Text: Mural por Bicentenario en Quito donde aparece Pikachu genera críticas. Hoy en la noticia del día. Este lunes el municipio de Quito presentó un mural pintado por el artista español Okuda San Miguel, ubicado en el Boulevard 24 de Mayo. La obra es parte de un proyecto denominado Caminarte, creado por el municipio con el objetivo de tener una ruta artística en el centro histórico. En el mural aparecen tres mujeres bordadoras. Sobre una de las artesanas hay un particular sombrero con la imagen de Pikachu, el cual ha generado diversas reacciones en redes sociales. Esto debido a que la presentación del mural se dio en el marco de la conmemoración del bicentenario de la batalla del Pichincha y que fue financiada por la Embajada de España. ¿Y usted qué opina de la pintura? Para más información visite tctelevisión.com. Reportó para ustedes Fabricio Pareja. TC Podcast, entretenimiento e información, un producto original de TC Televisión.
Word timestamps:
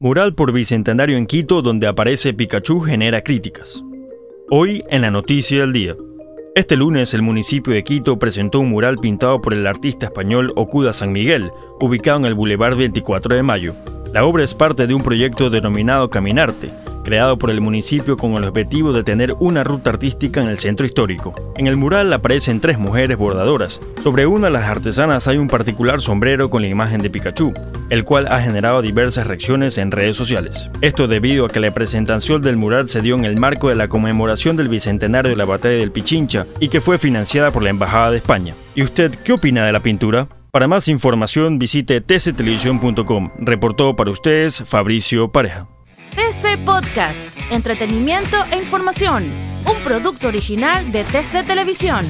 Mural 0.00 0.36
por 0.36 0.52
Bicentenario 0.52 1.16
en 1.16 1.26
Quito 1.26 1.60
donde 1.60 1.88
aparece 1.88 2.32
Pikachu 2.32 2.78
genera 2.78 3.22
críticas. 3.22 3.82
Hoy 4.48 4.84
en 4.90 5.02
la 5.02 5.10
noticia 5.10 5.58
del 5.58 5.72
día. 5.72 5.96
Este 6.54 6.76
lunes 6.76 7.14
el 7.14 7.22
municipio 7.22 7.72
de 7.72 7.82
Quito 7.82 8.16
presentó 8.16 8.60
un 8.60 8.68
mural 8.68 8.98
pintado 8.98 9.42
por 9.42 9.54
el 9.54 9.66
artista 9.66 10.06
español 10.06 10.52
Okuda 10.54 10.92
San 10.92 11.10
Miguel, 11.10 11.50
ubicado 11.80 12.18
en 12.18 12.26
el 12.26 12.36
Boulevard 12.36 12.76
24 12.76 13.34
de 13.34 13.42
Mayo. 13.42 13.74
La 14.14 14.24
obra 14.24 14.44
es 14.44 14.54
parte 14.54 14.86
de 14.86 14.94
un 14.94 15.02
proyecto 15.02 15.50
denominado 15.50 16.10
Caminarte, 16.10 16.70
creado 17.02 17.36
por 17.36 17.50
el 17.50 17.60
municipio 17.60 18.16
con 18.16 18.34
el 18.34 18.44
objetivo 18.44 18.92
de 18.92 19.02
tener 19.02 19.34
una 19.40 19.64
ruta 19.64 19.90
artística 19.90 20.40
en 20.40 20.48
el 20.48 20.58
centro 20.58 20.86
histórico. 20.86 21.34
En 21.56 21.66
el 21.66 21.74
mural 21.76 22.12
aparecen 22.12 22.60
tres 22.60 22.78
mujeres 22.78 23.18
bordadoras. 23.18 23.80
Sobre 24.00 24.26
una 24.26 24.46
de 24.46 24.52
las 24.52 24.70
artesanas 24.70 25.26
hay 25.26 25.38
un 25.38 25.48
particular 25.48 26.00
sombrero 26.00 26.50
con 26.50 26.62
la 26.62 26.68
imagen 26.68 27.02
de 27.02 27.10
Pikachu, 27.10 27.52
el 27.90 28.04
cual 28.04 28.28
ha 28.30 28.40
generado 28.40 28.82
diversas 28.82 29.26
reacciones 29.26 29.78
en 29.78 29.90
redes 29.90 30.16
sociales. 30.16 30.70
Esto 30.80 31.06
debido 31.06 31.46
a 31.46 31.48
que 31.48 31.60
la 31.60 31.72
presentación 31.72 32.42
del 32.42 32.56
mural 32.56 32.88
se 32.88 33.00
dio 33.00 33.14
en 33.14 33.24
el 33.24 33.38
marco 33.38 33.68
de 33.68 33.74
la 33.74 33.88
conmemoración 33.88 34.56
del 34.56 34.68
bicentenario 34.68 35.30
de 35.30 35.36
la 35.36 35.44
batalla 35.44 35.76
del 35.76 35.92
Pichincha 35.92 36.46
y 36.60 36.68
que 36.68 36.80
fue 36.80 36.98
financiada 36.98 37.50
por 37.50 37.62
la 37.62 37.70
Embajada 37.70 38.10
de 38.10 38.18
España. 38.18 38.54
¿Y 38.74 38.82
usted 38.82 39.14
qué 39.24 39.32
opina 39.32 39.64
de 39.64 39.72
la 39.72 39.80
pintura? 39.80 40.28
Para 40.50 40.66
más 40.66 40.88
información 40.88 41.58
visite 41.58 42.00
tctelevisión.com. 42.00 43.30
Reportó 43.38 43.94
para 43.96 44.10
ustedes 44.10 44.62
Fabricio 44.66 45.30
Pareja. 45.30 45.68
TC 46.10 46.58
Podcast, 46.64 47.30
entretenimiento 47.52 48.36
e 48.50 48.56
información, 48.56 49.24
un 49.64 49.76
producto 49.84 50.28
original 50.28 50.90
de 50.90 51.04
TC 51.04 51.46
Televisión. 51.46 52.04